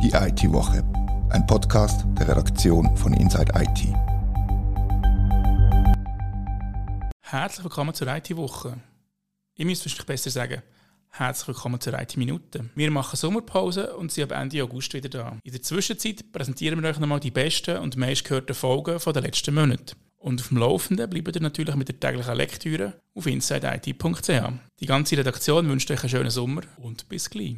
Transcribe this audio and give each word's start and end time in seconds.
Die 0.00 0.12
IT-Woche, 0.12 0.84
ein 1.30 1.44
Podcast 1.44 2.06
der 2.16 2.28
Redaktion 2.28 2.96
von 2.96 3.12
Inside 3.14 3.52
IT. 3.52 3.92
Herzlich 7.20 7.64
willkommen 7.64 7.92
zur 7.92 8.06
IT-Woche. 8.06 8.78
Ich 9.56 9.64
müsste 9.64 9.86
wahrscheinlich 9.86 10.06
besser 10.06 10.30
sagen, 10.30 10.62
herzlich 11.08 11.48
willkommen 11.48 11.80
zur 11.80 12.00
IT-Minute. 12.00 12.70
Wir 12.76 12.92
machen 12.92 13.16
Sommerpause 13.16 13.96
und 13.96 14.12
sind 14.12 14.30
ab 14.30 14.40
Ende 14.40 14.62
August 14.62 14.94
wieder 14.94 15.08
da. 15.08 15.36
In 15.42 15.50
der 15.50 15.62
Zwischenzeit 15.62 16.30
präsentieren 16.30 16.80
wir 16.80 16.90
euch 16.90 17.00
nochmal 17.00 17.18
die 17.18 17.32
besten 17.32 17.78
und 17.78 17.96
meistgehörten 17.96 18.54
Folgen 18.54 19.00
der 19.04 19.22
letzten 19.22 19.52
Monate. 19.56 19.96
Und 20.18 20.40
auf 20.40 20.48
dem 20.48 20.58
Laufenden 20.58 21.10
bleibt 21.10 21.34
ihr 21.34 21.42
natürlich 21.42 21.74
mit 21.74 21.88
der 21.88 21.98
täglichen 21.98 22.36
Lektüre 22.36 23.00
auf 23.16 23.26
insideit.ch. 23.26 24.30
Die 24.78 24.86
ganze 24.86 25.18
Redaktion 25.18 25.68
wünscht 25.68 25.90
euch 25.90 26.00
einen 26.00 26.08
schönen 26.08 26.30
Sommer 26.30 26.62
und 26.76 27.08
bis 27.08 27.28
gleich. 27.28 27.56